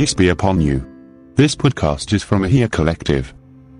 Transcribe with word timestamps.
Peace 0.00 0.14
be 0.14 0.28
upon 0.28 0.60
you. 0.60 0.84
This 1.36 1.54
podcast 1.54 2.12
is 2.12 2.22
from 2.22 2.42
Ahia 2.42 2.70
Collective. 2.70 3.32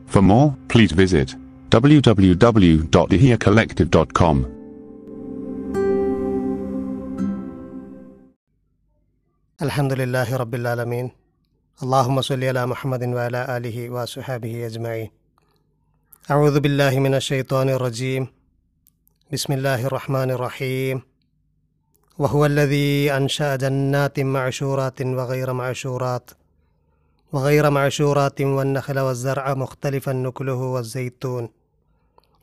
For 0.06 0.22
more, 0.22 0.56
please 0.68 0.92
visit 0.92 1.34
www.ahiacollective.com. 1.70 4.46
الحمد 9.62 9.92
لله 9.92 10.36
رب 10.36 10.54
العالمين 10.54 11.10
اللهم 11.82 12.22
صل 12.22 12.44
على 12.44 12.66
محمد 12.66 13.04
وعلى 13.04 13.56
آله 13.56 13.90
وصحبه 13.90 14.66
أجمعين 14.66 15.10
أعوذ 16.30 16.60
بالله 16.60 16.98
من 17.00 17.14
الشيطان 17.14 17.68
الرجيم 17.68 18.26
بسم 19.32 19.52
الله 19.52 19.86
الرحمن 19.86 20.30
الرحيم 20.30 21.02
وهو 22.18 22.46
الذي 22.46 23.12
أنشأ 23.12 23.56
جنات 23.56 24.20
معشورات 24.20 25.02
وغير 25.02 25.52
معشورات 25.52 26.30
وغير 27.32 27.70
معشورات 27.70 28.40
والنخل 28.40 28.98
والزرع 28.98 29.54
مختلفا 29.54 30.12
نكله 30.12 30.54
والزيتون 30.54 31.48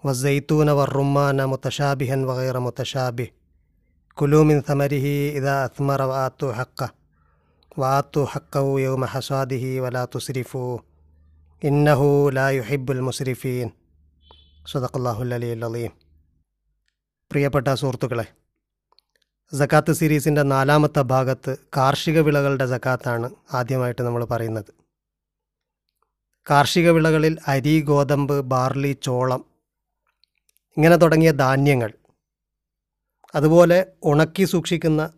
والزيتون 0.03 0.69
والرمان 0.69 1.47
متشابها 1.47 2.15
وغير 2.15 2.59
متشابه 2.59 3.27
كلوا 4.15 4.43
من 4.43 4.61
ثمره 4.61 5.05
إذا 5.37 5.65
أثمر 5.65 6.01
وآتوا 6.01 6.53
حقه 6.53 6.93
وآتوا 7.77 8.25
حقه 8.25 8.79
يوم 8.79 9.05
حصاده 9.05 9.81
ولا 9.81 10.05
تسرفوا 10.05 10.79
إنه 11.65 12.31
لا 12.31 12.49
يحب 12.49 12.91
المسرفين 12.91 13.71
صدق 14.65 14.97
الله 14.97 15.21
العلي 15.21 15.53
العظيم 15.53 15.91
പ്രിയപ്പെട്ട 17.31 17.73
സുഹൃത്തുക്കളെ 17.73 18.25
സക്കാത്ത് 19.52 19.92
സീരീസിന്റെ 19.92 20.42
നാലാമത്തെ 20.42 21.00
ഭാഗത്ത് 21.00 21.56
കാർഷിക 21.76 22.20
വിളകളുടെ 22.20 22.66
സക്കാത്താണ് 22.66 23.28
ആദ്യമായിട്ട് 23.54 24.02
നമ്മൾ 24.02 24.24
പറയുന്നത്. 24.24 24.70
കാർഷിക 26.50 26.90
വിളകളിൽ 26.90 27.38
അരി 27.48 27.80
ഗോതമ്പ് 27.80 28.40
ബാർലി 28.52 28.92
ചോളം 29.06 29.42
ഇങ്ങനെ 30.76 30.96
തുടങ്ങിയ 30.96 31.30
ധാന്യങ്ങൾ 31.44 31.90
അതുപോലെ 33.34 33.86
ഉണക്കി 34.04 34.44
സൂക്ഷിക്കുന്ന 34.44 35.10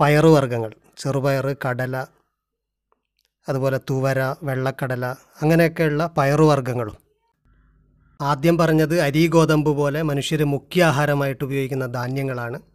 പയറുവർഗങ്ങൾ 0.00 0.72
ചെറുപയർ 0.98 1.56
കടല 1.64 1.96
അതുപോലെ 3.48 3.80
തുവര 3.90 4.34
വെള്ളക്കടല 4.42 5.04
അങ്ങനെയൊക്കെയുള്ള 5.42 6.06
പയറുവർഗങ്ങളും. 6.18 6.96
ആദ്യം 8.20 8.58
പറഞ്ഞത് 8.58 9.00
അരി 9.00 9.26
ഗോതമ്പ് 9.26 9.70
പോലെ 9.70 10.02
മനുഷ്യർ 10.02 10.44
മുഖ്യ 10.44 10.84
ആഹാരമായിട്ട് 10.84 11.44
ഉപയോഗിക്കുന്ന 11.44 11.86
ധാന്യങ്ങളാണ്. 11.86 12.73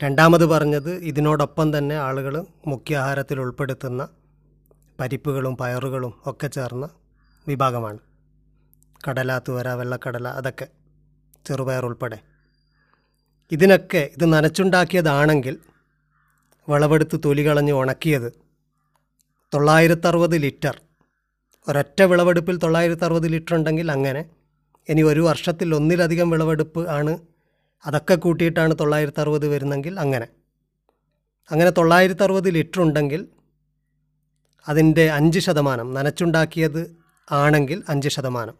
രണ്ടാമത് 0.00 0.44
പറഞ്ഞത് 0.44 0.90
ഇതിനോടൊപ്പം 0.90 1.78
തന്നെ 1.78 1.96
ആളുകൾ 1.96 2.34
മുഖ്യാഹാരത്തിൽ 2.66 3.40
ഉൾപ്പെടുത്തുന്ന 3.40 4.02
പരിപ്പുകളും 5.00 5.56
പയറുകളും 5.56 6.12
ഒക്കെ 6.26 6.46
ചേർന്ന 6.46 6.88
വിഭാഗമാണ്. 7.46 8.00
കടല 9.08 9.38
തുവര 9.38 9.68
വെള്ളക്കടല 9.68 10.28
അതൊക്കെ 10.28 10.66
ചെറുപയർ 11.46 11.84
ഉൾപ്പെടെ. 11.84 12.18
ഇതിനൊക്കെ 13.50 14.10
ഇത് 14.16 14.32
നനച്ചുണ്ടാക്കിയതാണെങ്കിൽ 14.32 15.54
വിളവെടുത്ത് 16.68 17.20
തൊലി 17.24 17.46
കളഞ്ഞ് 17.46 17.72
ഉണക്കിയത് 17.72 18.32
തൊള്ളായിരത്തറുപത് 19.54 20.36
ലിറ്റർ. 20.38 20.74
ഒരൊറ്റ 21.68 22.02
വിളവെടുപ്പിൽ 22.02 22.56
തൊള്ളായിരത്തറുപത് 22.58 23.26
ലിറ്റർ 23.28 23.54
ഉണ്ടെങ്കിൽ 23.54 23.90
അങ്ങനെ 23.90 24.22
ഇനി 24.88 25.02
ഒരു 25.02 25.20
വർഷത്തിൽ 25.20 25.74
ഒന്നിലധികം 25.74 26.30
വിളവെടുപ്പ് 26.30 26.88
ആണ് 26.88 27.12
അതൊക്കെ 27.86 28.14
കൂട്ടിയിട്ടാണ് 28.14 28.74
തൊള്ളായിരത്തി 28.80 29.20
അറുപത് 29.20 29.46
വരുന്നെങ്കിൽ 29.46 30.00
അങ്ങനെ. 30.00 30.28
അങ്ങനെ 31.50 31.70
തൊള്ളായിരത്തി 31.70 32.22
അറുപത് 32.22 32.48
ലിറ്റർ 32.50 32.80
ഉണ്ടെങ്കിൽ 32.82 33.28
അതിന്റെ 34.68 35.10
അഞ്ച് 35.10 35.38
ശതമാനം 35.38 35.94
നനച്ചുണ്ടാക്കിയത് 35.94 36.96
ആണെങ്കിൽ 37.32 37.82
അഞ്ച് 37.88 38.08
ശതമാനം 38.08 38.54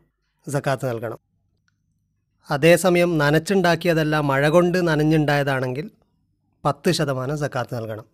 സക്കാത്ത് 0.51 0.89
നൽകണം. 0.91 1.19
അതേസമയം 2.51 3.19
നനച്ചുണ്ടാക്കിയതല്ല 3.19 4.21
മഴ 4.21 4.49
കൊണ്ട് 4.49 4.89
നനഞ്ഞുണ്ടായതാണെങ്കിൽ 4.89 5.91
പത്ത് 6.65 6.91
ശതമാനം 6.91 7.39
സക്കാത്ത് 7.39 7.77
നൽകണം. 7.77 8.05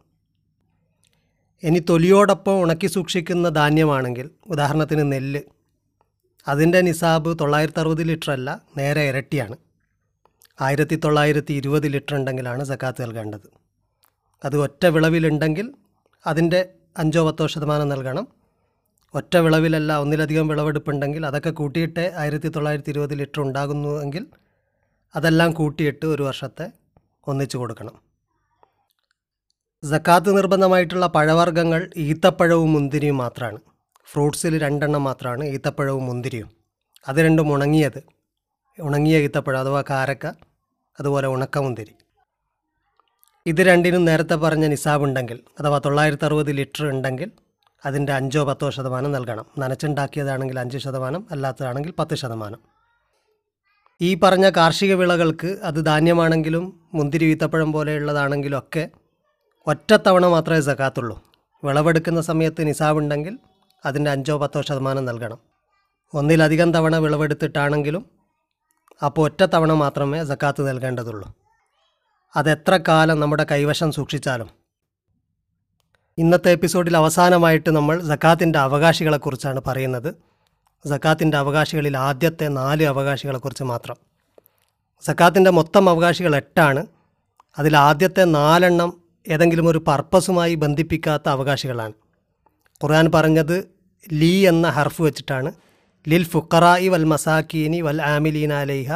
ഇനി 1.63 1.79
തൊലിയോടൊപ്പം 1.79 2.61
ഉണക്കി 2.63 2.87
സൂക്ഷിക്കുന്ന 2.87 3.49
ധാന്യമാണെങ്കിൽ 3.49 4.31
ഉദാഹരണത്തിന് 4.47 5.13
നെല്ല് 5.13 5.41
അതിന്റെ 6.49 6.81
നിസാബ് 6.81 7.39
തൊള്ളായിരത്തി 7.41 7.81
അറുപത് 7.81 8.09
ലിറ്റർ 8.09 8.31
അല്ല 8.31 8.63
നേരെ 8.77 9.09
ഇരട്ടിയാണ്. 9.09 9.57
ആയിരത്തി 10.61 10.97
തൊള്ളായിരത്തി 10.97 11.53
ഇരുപത് 11.53 11.87
ലിറ്റർ 11.89 12.15
ഉണ്ടെങ്കിലാണ് 12.15 12.65
സക്കാത്ത് 12.65 13.03
നൽകേണ്ടത്. 13.03 13.49
അത് 14.45 14.57
ഒറ്റ 14.57 14.87
വിളവിലുണ്ടെങ്കിൽ 14.87 15.75
അതിന്റെ 16.27 16.69
അഞ്ചോ 16.99 17.27
പത്തോ 17.27 17.47
ശതമാനം 17.47 17.89
നൽകണം. 17.89 18.27
ഒറ്റ 19.15 19.37
വിളവിലല്ല 19.37 19.99
ഒന്നിലധികം 19.99 20.49
വിളവെടുപ്പുണ്ടെങ്കിൽ 20.49 21.27
അതൊക്കെ 21.27 21.51
കൂട്ടിയിട്ട് 21.51 22.13
ആയിരത്തി 22.17 22.49
തൊള്ളായിരത്തി 22.49 22.91
ഇരുപത് 22.91 23.15
ലിറ്റർ 23.15 23.41
ഉണ്ടാകുന്നുവെങ്കിൽ 23.41 24.27
അതെല്ലാം 25.17 25.53
കൂട്ടിയിട്ട് 25.53 26.07
ഒരു 26.07 26.23
വർഷത്തെ 26.23 26.67
ഒന്നിച്ചു 27.27 27.59
കൊടുക്കണം. 27.59 27.95
സക്കാത്ത് 29.85 30.37
നിർബന്ധമായിട്ടുള്ള 30.37 31.07
പഴവർഗങ്ങൾ 31.07 31.91
ഈത്തപ്പഴവും 31.97 32.73
മുന്തിരിയും 32.73 33.17
മാത്രമാണ് 33.17 33.61
ഫ്രൂട്ട്സിൽ 34.13 34.59
രണ്ടെണ്ണം 34.63 35.05
മാത്രമാണ് 35.05 35.45
ഈത്തപ്പഴവും 35.45 36.07
മുന്തിരിയും. 36.07 36.51
അത് 37.09 37.17
രണ്ടും 37.17 37.53
ഉണങ്ങിയത്. 37.53 38.01
ഉണങ്ങിയ 38.79 39.19
ഈത്തപ്പഴം 39.19 39.61
അഥവാ 39.61 39.85
കാരക്ക. 39.91 40.27
അതുപോലെ 41.01 41.29
ഉണക്കമുന്തിരി 41.29 41.95
ഇത് 43.47 43.63
രണ്ടിനും 43.63 44.05
നേരത്തെ 44.05 44.35
പറഞ്ഞ 44.35 44.67
നിസാബ് 44.67 45.05
ഉണ്ടെങ്കിൽ 45.05 45.41
അഥവാ 45.61 45.79
തൊള്ളായിരത്തി 45.79 46.25
അറുപത് 46.25 46.53
ലിറ്റർ 46.53 46.87
ഉണ്ടെങ്കിൽ 46.87 47.31
അതിന്റെ 47.87 48.13
അഞ്ചോ 48.13 48.45
പത്തോ 48.45 48.71
ശതമാനം 48.71 49.13
നൽകണം. 49.13 49.47
നനച്ചുണ്ടാക്കിയതാണെങ്കിൽ 49.59 50.61
അഞ്ച് 50.61 50.79
ശതമാനം 50.79 51.27
അല്ലാത്തതാണെങ്കിൽ 51.31 51.93
പത്ത് 51.99 52.15
ശതമാനം. 52.15 52.59
ഈ 54.01 54.15
പറഞ്ഞ 54.15 54.51
കാർഷിക 54.51 54.95
വിളകൾക്ക് 54.95 55.47
അത് 55.47 55.87
ധാന്യമാണെങ്കിലും 55.87 56.81
മുന്തിരി 56.95 57.25
ഈത്തപ്പഴം 57.25 57.73
പോലെയുള്ളതാണെങ്കിലും 57.73 58.59
ഒക്കെ 58.59 58.91
ഒറ്റത്തവണ 59.67 60.27
മാത്രമേ 60.27 60.61
സക്കാത്തുള്ളൂ. 60.61 61.23
വിളവെടുക്കുന്ന 61.65 62.21
സമയത്ത് 62.21 62.67
നിസാബുണ്ടെങ്കിൽ 62.67 63.39
അതിന്റെ 63.87 64.11
അഞ്ചോ 64.11 64.39
പത്തോ 64.39 64.63
ശതമാനം 64.63 65.05
നൽകണം. 65.05 65.39
ഒന്നിലധികം 66.15 66.73
തവണ 66.73 66.97
വിളവെടുത്തിട്ടാണെങ്കിലും 66.97 68.18
അപ്പോൾ 69.05 69.23
ഒറ്റ 69.23 69.45
തവണ 69.45 69.73
മാത്രമേ 69.73 70.25
സക്കാത്ത് 70.25 70.69
നൽകേണ്ടതുള്ളൂ. 70.69 71.35
അതെത്ര 72.37 72.79
കാലം 72.89 73.21
നമ്മുടെ 73.21 73.47
കൈവശം 73.51 73.93
സൂക്ഷിച്ചാലും. 73.93 74.51
ഇന്നത്തെ 76.19 76.51
എപ്പിസോഡിൽ 76.51 76.97
അവസാനമായിട്ട് 76.97 77.71
നമ്മൾ 77.71 78.09
സക്കാത്തിന്റെ 78.09 78.59
അവകാശികളെക്കുറിച്ചാണ് 78.59 79.61
പറയുന്നത്. 79.67 80.15
സക്കാത്തിന്റെ 80.89 81.37
അവകാശികളിൽ 81.37 81.97
ആദ്യത്തെ 81.97 82.49
നാല് 82.49 82.85
അവകാശികളെക്കുറിച്ച് 82.85 83.65
മാത്രം. 83.65 83.97
സക്കാത്തിന്റെ 85.01 85.51
മൊത്തം 85.51 85.91
അവകാശികൾ 85.91 86.37
എട്ടാണ്. 86.37 86.87
അതിൽ 87.59 87.77
ആദ്യത്തെ 87.77 88.25
നാലെണ്ണം 88.25 89.03
ഏതെങ്കിലും 89.29 89.69
ഒരു 89.69 89.79
പർപ്പസുമായി 89.79 90.55
ബന്ധിപ്പിക്കാത്ത 90.55 91.29
അവകാശികളാണ്. 91.29 91.93
ഖുർആൻ 92.85 93.11
പറഞ്ഞത് 93.15 93.71
ലീ 94.13 94.49
എന്ന 94.49 94.69
ഹർഫ് 94.69 95.03
വെച്ചിട്ടാണ്. 95.03 95.53
ലിൽ 96.11 96.25
ഫുക്കറായി 96.33 96.87
വൽ 96.93 97.07
മസാക്കീനി 97.13 97.79
വൽ 97.87 98.01
ആമിലീന 98.13 98.53
അലൈഹ 98.65 98.91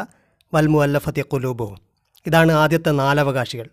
വൽ 0.53 0.69
മുഅല്ലഫത്തി 0.75 1.23
കുലൂബവും 1.33 1.79
ഇതാണ് 2.27 2.53
ആദ്യത്തെ 2.63 2.93
നാലവകാശികൾ. 3.01 3.69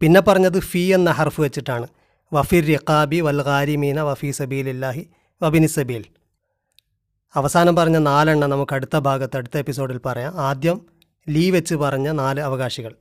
പിന്നെ 0.00 0.20
പറഞ്ഞത് 0.28 0.58
ഫീ 0.70 0.82
എന്ന 0.96 1.10
ഹർഫ് 1.18 1.40
വെച്ചിട്ടാണ്. 1.44 1.86
വഫിർ 2.32 2.64
റിഖാബി 2.70 3.18
വൽ 3.26 3.40
ഖാരിമീന 3.48 4.00
വഫി 4.08 4.30
സബീലില്ലാഹി 4.38 5.02
വബിനി 5.40 5.68
സബീൽ. 5.76 6.04
അവസാനം 7.34 7.74
പറഞ്ഞ 7.78 7.98
നാലെണ്ണം 8.08 8.50
നമുക്ക് 8.54 8.74
അടുത്ത 8.78 8.96
ഭാഗത്ത് 9.06 9.36
അടുത്ത 9.40 9.56
എപ്പിസോഡിൽ 9.62 9.98
പറയാം. 10.06 10.32
ആദ്യം 10.48 10.78
ലീ 11.26 11.44
വെച്ച് 11.56 11.74
പറഞ്ഞ 11.82 12.08
നാല് 12.22 12.40
അവകാശികൾ. 12.48 12.92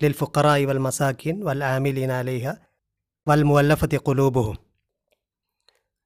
ലിൽ 0.00 0.14
ഫുക്കറായി 0.20 0.64
വൽ 0.70 0.80
മസാക്കീൻ 0.86 1.36
വൽ 1.48 1.62
ആമിലീൻ 1.72 2.12
അലൈഹ 2.20 2.46
വൽ 3.26 3.44
മുഅല്ലഫത്തി 3.50 4.00
കുലൂബുഹും 4.08 4.56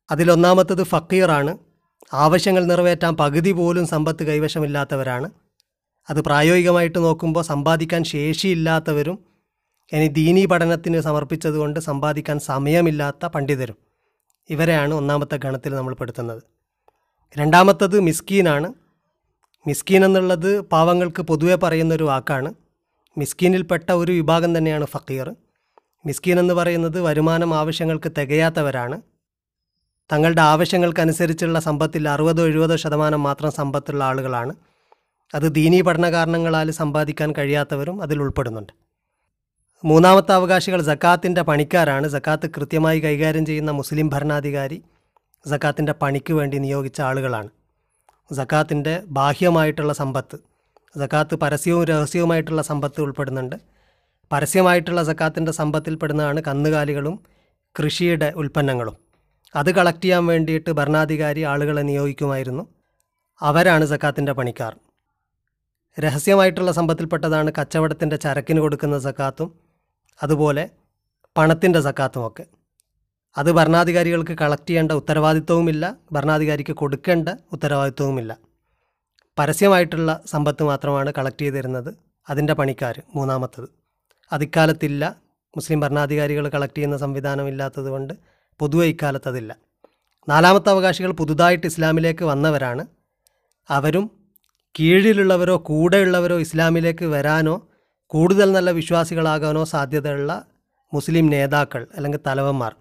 അതിലൊന്നാമത്തത് 0.09 0.85
ഫക്കീറാണ്. 0.93 1.53
ആവശ്യങ്ങൾ 2.15 2.65
നിറവേറ്റാൻ 2.65 3.17
പകുതി 3.17 3.53
പോലും 3.53 3.87
സമ്പത്ത് 3.87 4.23
കൈവശമില്ലാത്തവരാണ്. 4.23 5.31
അത് 6.11 6.21
പ്രായോഗികമായിട്ട് 6.21 6.99
നോക്കുമ്പോൾ 6.99 7.45
സമ്പാദിക്കാൻ 7.45 8.05
ശേഷിയില്ലാത്തവരും 8.05 9.19
ഇനി 9.93 10.07
ദീനി 10.07 10.47
പഠനത്തിന് 10.47 11.01
സമർപ്പിച്ചതുകൊണ്ട് 11.01 11.81
സമ്പാദിക്കാൻ 11.81 12.41
സമയമില്ലാത്ത 12.41 13.27
പണ്ഡിതരും. 13.27 13.77
ഇവരെയാണ് 14.51 14.95
ഒന്നാമത്തെ 14.95 15.37
ഗണത്തിൽ 15.37 15.75
നമ്മൾ 15.75 15.95
പെടുത്തുന്നത്. 15.95 16.43
രണ്ടാമത്തത് 17.39 18.01
മിസ്കീനാണ്. 18.01 18.75
മിസ്കീൻ 19.67 20.05
എന്നുള്ളത് 20.05 20.61
പാവങ്ങൾക്ക് 20.61 21.23
പൊതുവെ 21.23 21.55
പറയുന്നൊരു 21.55 22.05
വാക്കാണ്. 22.05 22.55
മിസ്കീനിൽപ്പെട്ട 23.19 23.93
ഒരു 23.93 24.13
വിഭാഗം 24.13 24.59
തന്നെയാണ് 24.59 24.85
ഫക്കീർ. 24.85 25.35
മിസ്കീൻ 26.07 26.39
എന്ന് 26.39 26.55
പറയുന്നത് 26.55 27.01
വരുമാനം 27.01 27.55
ആവശ്യങ്ങൾക്ക് 27.55 28.13
തികയാത്തവരാണ്. 28.19 29.01
തങ്ങളുടെ 30.15 30.41
ആവശ്യങ്ങൾക്കനുസരിച്ചുള്ള 30.41 31.61
സമ്പത്തിൽ 31.61 32.09
അറുപതോ 32.09 32.47
എഴുപതോ 32.47 32.77
ശതമാനം 32.77 33.23
മാത്രം 33.23 33.53
സമ്പത്തുള്ള 33.53 34.05
ആളുകളാണ്. 34.05 34.55
അത് 35.35 35.55
ദീനീ 35.55 35.81
പഠന 35.81 36.11
കാരണങ്ങളാൽ 36.11 36.71
സമ്പാദിക്കാൻ 36.71 37.33
കഴിയാത്തവരും 37.39 38.03
അതിൽ 38.03 38.21
ഉൾപ്പെടുന്നുണ്ട്. 38.21 38.73
മൂന്നാമത്തെ 39.85 40.33
അവകാശികൾ 40.33 40.83
സക്കാത്തിന്റെ 40.83 41.43
പണിക്കാരാണ്. 41.43 42.09
സക്കാത്ത് 42.09 42.51
കൃത്യമായി 42.51 43.01
കൈകാര്യം 43.01 43.47
ചെയ്യുന്ന 43.47 43.71
മുസ്ലിം 43.71 44.09
ഭരണാധികാരി 44.09 44.83
സക്കാത്തിന്റെ 45.49 45.93
പണിക്ക് 45.93 46.33
വേണ്ടി 46.33 46.59
നിയോഗിച്ച 46.59 47.01
ആളുകളാണ്. 47.01 47.49
സക്കാത്തിന്റെ 48.35 49.03
ബാഹ്യമായിട്ടുള്ള 49.07 49.93
സമ്പത്ത് 49.93 50.37
സക്കാത്ത് 50.99 51.35
പരസ്യവും 51.35 51.85
രഹസ്യവുമായിട്ടുള്ള 51.85 52.63
സമ്പത്ത് 52.63 53.01
ഉൾപ്പെടുന്നുണ്ട്. 53.01 53.57
പരസ്യമായിട്ടുള്ള 54.33 55.03
സക്കാത്തിന്റെ 55.03 55.53
സമ്പത്തിൽപ്പെടുന്നതാണ് 55.53 56.41
കന്നുകാലികളും 56.41 57.21
കൃഷിയുടെ 57.79 58.33
ഉൽപ്പന്നങ്ങളും. 58.37 59.04
അത് 59.55 59.75
കളക്ട് 59.75 60.05
ചെയ്യാൻ 60.05 60.27
വേണ്ടിയിട്ട് 60.27 60.71
ഭരണാധികാരി 60.71 61.43
ആളുകളെ 61.43 61.83
നിയോഗിക്കുമായിരുന്നു. 61.83 62.69
അവരാണ് 63.41 63.85
സക്കാത്തിന്റെ 63.85 64.33
പണിക്കാർ. 64.33 64.77
രഹസ്യമായിട്ടുള്ള 66.01 66.73
സമ്പത്തിൽപ്പെട്ടതാണ് 66.73 67.53
കച്ചവടത്തിന്റെ 67.61 68.17
ചരക്കിന് 68.17 68.61
കൊടുക്കുന്ന 68.61 68.99
സക്കാത്തും 68.99 69.55
അതുപോലെ 70.23 70.71
പണത്തിന്റെ 71.37 71.81
സക്കാത്തുമൊക്കെ. 71.81 72.47
അത് 73.37 73.53
ഭരണാധികാരികൾക്ക് 73.53 74.33
കളക്ട് 74.33 74.67
ചെയ്യേണ്ട 74.67 74.93
ഉത്തരവാദിത്വവുമില്ല 74.93 75.97
ഭരണാധികാരിക്ക് 76.13 76.73
കൊടുക്കേണ്ട 76.73 77.29
ഉത്തരവാദിത്വവുമില്ല. 77.53 78.39
പരസ്യമായിട്ടുള്ള 79.39 80.23
സമ്പത്ത് 80.27 80.63
മാത്രമാണ് 80.63 81.13
കളക്ട് 81.19 81.41
ചെയ്ത് 81.41 81.55
തരുന്നത് 81.55 81.95
അതിന്റെ 82.31 82.53
പണിക്കാർ 82.53 83.03
മൂന്നാമത്തത്. 83.15 83.69
അതിക്കാലത്തില്ല 84.33 85.17
മുസ്ലിം 85.57 85.81
ഭരണാധികാരികൾ 85.81 86.49
കളക്ട് 86.49 86.77
ചെയ്യുന്ന 86.77 86.97
സംവിധാനം 86.97 87.59
കൊണ്ട് 87.91 88.15
പൊതുവെ 88.61 88.87
ഇക്കാലത്ത് 88.87 89.29
അതില്ല 89.29 89.57
നാലാമത്തെ 90.29 90.71
അവകാശികൾ 90.71 91.13
പുതുതായിട്ട് 91.13 91.67
ഇസ്ലാമിലേക്ക് 91.67 92.25
വന്നവരാണ്. 92.25 92.87
അവരും 93.71 94.11
കീഴിലുള്ളവരോ 94.81 95.57
കൂടെയുള്ളവരോ 95.57 96.39
ഇസ്ലാമിലേക്ക് 96.39 97.05
വരാനോ 97.05 97.69
കൂടുതൽ 98.07 98.53
നല്ല 98.53 98.71
വിശ്വാസികളാകാനോ 98.71 99.65
സാധ്യതയുള്ള 99.65 100.45
മുസ്ലിം 100.95 101.27
നേതാക്കൾ 101.27 101.87
അല്ലെങ്കിൽ 101.97 102.19
തലവന്മാർ. 102.27 102.75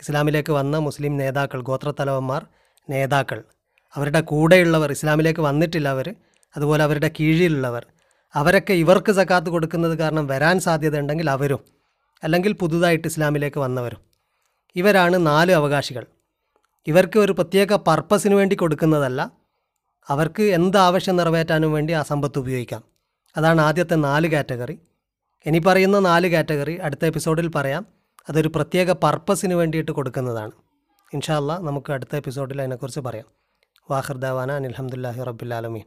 ഇസ്ലാമിലേക്ക് 0.00 0.52
വന്ന 0.52 0.78
മുസ്ലിം 0.78 1.16
നേതാക്കൾ 1.16 1.60
ഗോത്രത്തലവന്മാർ 1.60 2.46
നേതാക്കൾ. 2.90 3.44
അവരുടെ 3.96 4.20
കൂടെയുള്ളവർ 4.20 4.90
ഇസ്ലാമിലേക്ക് 4.92 5.40
വന്നിട്ടില്ല 5.40 5.88
അവർ. 5.88 6.14
അതുപോലെ 6.56 6.82
അവരുടെ 6.84 7.10
കീഴിലുള്ളവർ. 7.20 7.86
അവരൊക്കെ 8.34 8.72
ഇവർക്ക് 8.72 9.12
സക്കാത്ത് 9.12 9.50
കൊടുക്കുന്നത് 9.50 9.98
കാരണം 9.98 10.26
വരാൻ 10.26 10.60
സാധ്യതയുണ്ടെങ്കിൽ 10.60 11.30
അവരും 11.30 11.58
അല്ലെങ്കിൽ 12.24 12.52
പുതുതായിട്ട് 12.52 13.08
ഇസ്ലാമിലേക്ക് 13.08 13.60
വന്നവരും. 13.60 14.07
ഇവരാണ് 14.78 15.26
നാല് 15.26 15.52
അവകാശികൾ. 15.52 16.04
ഇവർക്ക് 16.86 17.18
ഒരു 17.18 17.32
പ്രത്യേക 17.32 17.74
പർപ്പസിന് 17.74 18.34
വേണ്ടി 18.34 18.56
കൊടുക്കുന്നതല്ല 18.56 19.20
അവർക്ക് 20.08 20.42
എന്ത് 20.42 20.76
ആവശ്യം 20.76 21.16
നിറവേറ്റാനും 21.16 21.72
വേണ്ടി 21.72 21.92
ആ 21.92 22.02
സമ്പത്ത് 22.02 22.38
ഉപയോഗിക്കാം. 22.38 22.82
അതാണ് 23.36 23.60
ആദ്യത്തെ 23.60 23.94
നാല് 23.94 24.28
കാറ്റഗറി. 24.28 24.76
ഇനി 25.46 25.58
പറയുന്ന 25.58 25.98
നാല് 25.98 26.28
കാറ്റഗറി 26.28 26.76
അടുത്ത 26.76 27.04
എപ്പിസോഡിൽ 27.04 27.48
പറയാം. 27.48 27.86
അതൊരു 28.28 28.48
പ്രത്യേക 28.54 28.92
പർപ്പസിന് 28.92 29.54
വേണ്ടിയിട്ട് 29.54 29.92
കൊടുക്കുന്നതാണ്. 29.92 30.50
ഇൻഷാല്ല 31.14 31.52
നമുക്ക് 31.58 31.92
അടുത്ത 31.92 32.16
എപ്പിസോഡിൽ 32.16 32.60
അതിനെക്കുറിച്ച് 32.60 33.00
പറയാം. 33.00 33.26
വാഹിർ 33.90 34.16
ദാവാന 34.16 34.52
അനിൽഹമുല്ലാഹി 34.52 35.22
റബ്ബുലാലമീൻ 35.22 35.82